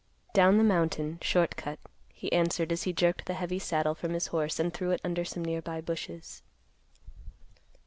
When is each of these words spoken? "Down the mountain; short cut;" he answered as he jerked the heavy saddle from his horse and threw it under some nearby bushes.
"Down 0.33 0.57
the 0.57 0.63
mountain; 0.63 1.19
short 1.21 1.55
cut;" 1.55 1.77
he 2.11 2.31
answered 2.33 2.71
as 2.71 2.81
he 2.81 2.91
jerked 2.91 3.25
the 3.27 3.35
heavy 3.35 3.59
saddle 3.59 3.93
from 3.93 4.13
his 4.15 4.25
horse 4.33 4.59
and 4.59 4.73
threw 4.73 4.89
it 4.89 5.01
under 5.03 5.23
some 5.23 5.45
nearby 5.45 5.79
bushes. 5.79 6.41